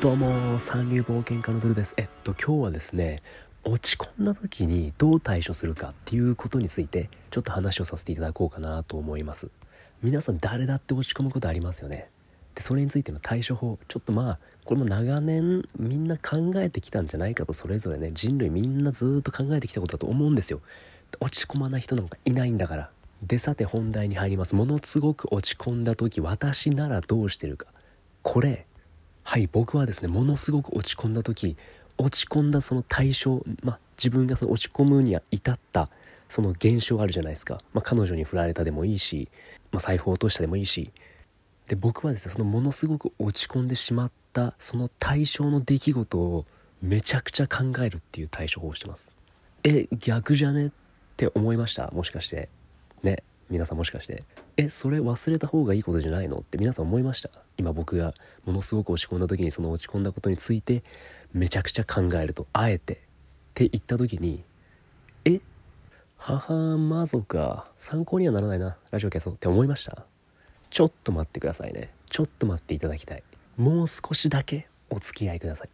[0.00, 1.94] どうも三流冒険家のドルです。
[1.96, 3.20] えっと今日はですね
[3.64, 9.50] 落ち込んだ時にどう対処するかっていうことについてちょっと話をさせていただこうかなと思います。
[10.00, 12.10] 皆さん誰だって落ち込むことありますよね。
[12.54, 20.60] でそれについての対処法ちょっとまあこれも長年みんな考えてきたんじゃないかとそれぞれね人類みんなずっと考えてきたことだと思うんですよ。
[21.18, 22.90] 落ち込まない人なんかいないんだから。
[23.24, 24.54] でさて本題に入ります。
[24.54, 27.66] ものすごく落ち込んだ時私ならどうしてるか。
[28.22, 28.67] これ
[29.30, 31.58] はい僕はですねものすごく落ち込んだ時
[31.98, 35.90] 落ち込んだその対象まあ自分がその落ち込むには至った
[36.30, 39.28] その現象あるじゃないですか、まあ、彼女に振られたでもいいし、
[39.70, 40.90] まあ、財布を落としたでもいいし。
[41.66, 46.46] で僕はですねそのものすごく落ち込んでしまったその対象の出来事を
[46.80, 49.12] めちゃくちゃ考えるっていう対処法をしてます。
[49.62, 50.68] え逆じゃね？
[50.68, 50.70] っ
[51.18, 51.90] て思いました？
[51.90, 52.48] もしかして。
[53.02, 54.24] ね皆さんもしかして。
[54.60, 56.38] えそれ忘れた方がいいことじゃないの？
[56.38, 57.30] って皆さん思いました？
[57.56, 58.12] 今僕が
[58.44, 60.82] ものすごく落ち込んだ時にその落ち込んだことについて
[61.32, 62.94] めちゃくちゃ考えるとあえて。
[62.94, 62.96] っ
[63.54, 64.42] て言った時に
[65.24, 65.40] え？
[66.16, 67.70] 母マゾか。
[67.76, 68.76] 参考にはならないな。
[68.90, 70.04] ラジオ消そうって思いました？
[70.70, 71.92] ちょっと待ってくださいね。
[72.10, 73.22] ちょっと待っていただきたい。
[73.56, 75.68] もう少しだけお付き合いください。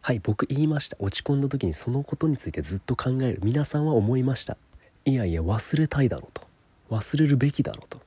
[0.00, 0.96] はい僕言いました。
[0.98, 3.38] 落ち込んだ時にそのことについてずっと考える。
[3.44, 4.56] 皆さんは思いました。
[5.04, 6.42] いやいや忘れたいだろうと。
[6.90, 8.00] 忘れるべきだろうと。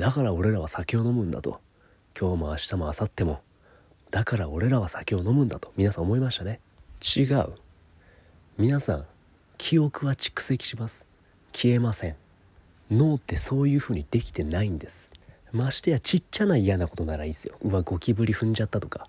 [0.00, 1.60] だから俺らは酒を飲むんだと。
[2.18, 3.40] 今日も明日も明後日も。
[4.10, 5.72] だから俺らは酒を飲むんだと。
[5.76, 6.60] 皆さん思いましたね。
[7.16, 7.54] 違う。
[8.58, 9.06] 皆さん
[9.58, 11.06] 記憶は蓄積します。
[11.52, 12.16] 消えません。
[12.90, 15.10] 脳ってそういう風にできてないんです。
[15.52, 17.56] ましてやちっちゃな嫌なことならいいですよ。
[17.62, 19.08] うわゴキブリ踏んじゃったとか。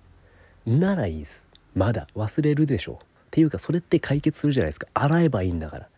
[0.65, 1.47] ならいいです。
[1.75, 2.95] まだ忘れるでしょう。
[2.95, 2.97] っ
[3.31, 4.87] ていうかそれって解決するじゃないですか。
[4.93, 5.89] 洗えばいいんだから。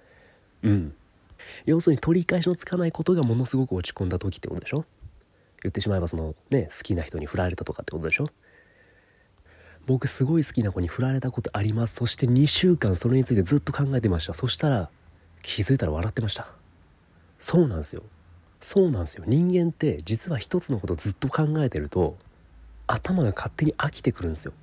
[0.63, 0.95] うん。
[1.65, 4.85] 要するに取り返しのつかないことがものすごく落ち込んだ時ってことでしょ？
[5.63, 8.29] 言ってしまえばそのね好きな人に振られたとかってことでしょ？
[9.85, 11.95] 僕すごい好きな子に振られたことあります。
[11.95, 14.33] そして2週間それについてずっと考えてました。
[14.33, 14.89] そしたら
[15.43, 16.47] 気づいたら笑ってました。
[17.37, 18.01] そうなんですよ。
[18.59, 19.25] そうなんですよ。
[19.27, 22.17] 人間って実は一つのことずっと考えてると
[22.87, 24.53] 頭が勝手に飽きてくるんですよ。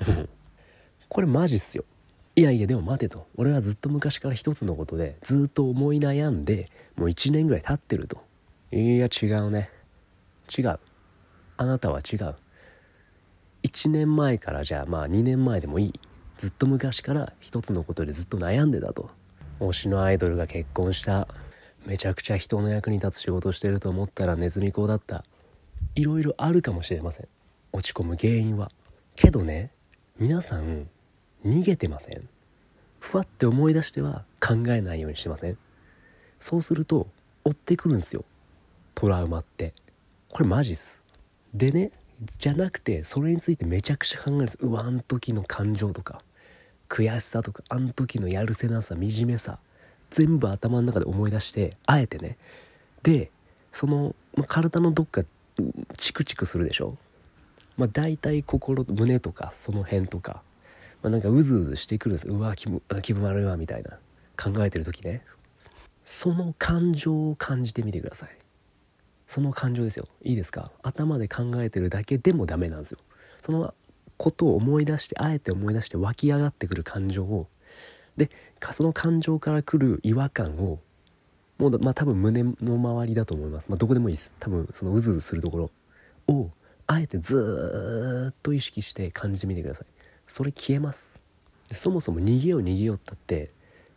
[1.08, 1.84] これマジっすよ。
[2.36, 3.26] いやいやでも待てと。
[3.36, 8.22] 俺はずっと昔から一つのことでずっと思い悩んでもう1年ぐらい経ってると。
[8.72, 9.70] いや違うね。
[10.56, 10.80] 違う。
[11.56, 12.34] あなたは違う。
[13.62, 16.00] 1年前からじゃあまあ2年前でもいい。
[16.36, 19.10] ずっと昔から一つのことでずっと悩んでたと。
[19.60, 21.28] 推しのアイドルが結婚した。
[21.86, 25.24] めちゃくちゃ人の役に立つ仕事してると思ったらネズミ講だった。
[25.94, 27.28] いろいろあるかもしれません。
[27.72, 28.72] 落ち込む原因は。
[29.14, 29.70] けどね
[30.18, 30.88] 皆さん
[31.44, 32.28] 逃げてません。
[33.00, 35.58] ふわって思い出しては考えないようにしてません。
[36.38, 37.06] そうすると
[37.44, 38.24] 追ってくるんですよ。
[38.94, 39.74] トラウマって。
[40.30, 41.02] これマジっす。
[41.52, 41.92] でね
[42.38, 44.58] じゃなくてそれについてめちゃくちゃ考えるんです。
[44.62, 46.22] うわあん時の感情とか。
[46.88, 49.58] 悔しさとかあん時のやるせなさ惨めさ。
[50.10, 52.38] 全部頭の中で思い出してあえてね。
[53.02, 53.30] で
[53.72, 55.22] その、ま、体のどっか
[55.96, 56.96] チクチクするでしょ。
[57.76, 60.42] まあ大体心胸とかその辺とか。
[61.04, 62.28] まあ、なんかうずうずしてくるんです。
[62.28, 63.98] うわ気分気分悪いわみたいな。
[64.36, 65.22] 考えてる時ね。
[66.04, 68.30] その感情を感じてみてください。
[69.26, 70.06] その感情ですよ。
[70.22, 70.72] いいですか？
[70.82, 72.98] 頭で考えてるだけでもダメなんですよ。
[73.40, 73.74] その
[74.16, 77.48] ことを思い出してあえて思い出して湧き上がってくる感情を。
[78.16, 78.30] で
[78.72, 80.80] その感情から来る違和感を
[81.58, 84.32] もうまあ多分胸の周りだと思います、まあ、どこでもいいです。
[84.40, 85.70] 多分そのうずうずするところ
[86.28, 86.50] を
[86.86, 89.86] あえてずっと意識して感じてみてください。
[90.26, 91.18] それ消えます。
[91.72, 93.50] そもそも逃げよう逃げようったって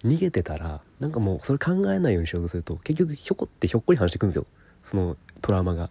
[0.03, 4.45] 逃げてたらなんかもうそれ考えないようにしようとすると結局ひょこってひょっこり話してくるんですよ。
[4.83, 5.89] そのトラウマが。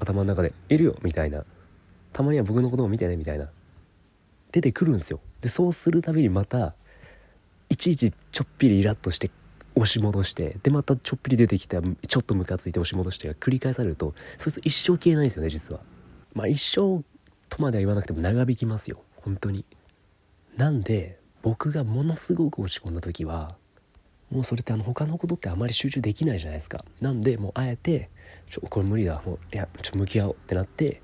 [0.00, 1.44] 頭の中で「いるよ」みたいな。
[2.12, 3.48] たまには僕のことも見てねみたいな。
[4.52, 5.20] 出てくるんですよ。
[5.40, 6.74] でそうするたびにまた
[7.68, 9.30] いちいちちょっぴりイラッとして
[9.74, 15.80] 押し戻してでまたちょっぴり出てきたちょっとムカついて押し戻してが繰り返されるとそいつ一生消えないんですよね実は。
[16.34, 17.02] まあ一生
[17.48, 19.02] とまでは言わなくても長引きますよ。
[19.24, 19.64] 本当に。
[20.56, 23.56] なんで僕がものすごく落ち込んだ時は
[24.30, 26.84] もうそれってあの他のことってあまり集中できないじゃないですか。
[27.00, 28.10] なんでもうあえて
[28.50, 31.00] ちょこれ無理だもういやちょ向き合おうってなって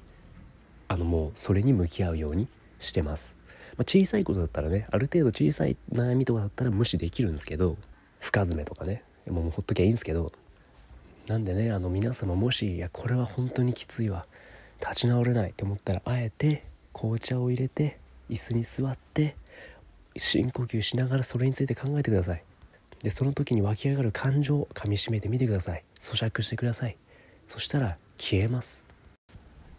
[0.89, 3.39] あのもうそれに向き合うようにしてます、
[3.77, 7.77] まあ、小さいことだったらねある程度小さい悩みとかだったら無視できるんですけど
[8.19, 10.33] 深爪とかねもうほっときゃいいんですけど
[11.29, 14.27] なんでねあの皆様もしいやこれは本当にきついわ
[14.81, 18.00] 立ち直れないって思ったらあえて紅茶を入れて
[18.31, 19.37] 椅子に座って
[20.17, 22.43] 深呼吸しながらそれについて考えてください。
[23.03, 25.85] でその時に湧き上がる感情をかみしめてみてください。
[25.99, 26.97] 咀嚼してください。
[27.47, 28.87] そしたら消えます。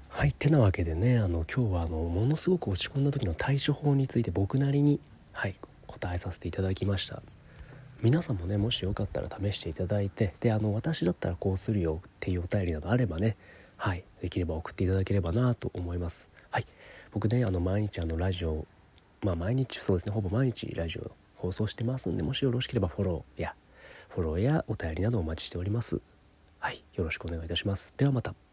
[0.10, 0.30] はい。
[0.30, 5.00] ってなわけでねあの今日はあのものすごく落ち込んだ時の対処法について僕なりに
[5.32, 5.56] はい
[5.88, 7.22] 答えさせていただきました。
[8.02, 13.38] 皆さんもねもしよかったら試していただいてであの私だったらこうするよっていうお便りなどあればね
[13.78, 16.30] はいできれば送っていただければなと思います。
[16.50, 16.66] はい。
[17.12, 18.66] 僕ねあの毎日あのラジオ
[19.22, 23.56] まあ毎日そうですねほぼ毎日ラジオ放送してますんでもしよろしければフォローや
[24.10, 26.02] フォローやお便りなどお待ちしております。
[26.60, 27.94] はいよろしくお願いいたします。
[27.98, 28.51] ではまた。